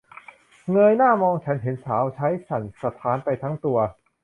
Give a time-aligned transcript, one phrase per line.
[0.71, 3.77] เงยหน้ามอง ฉันเห็นสาวใช้สั่นสะท้านไปทั้งตัว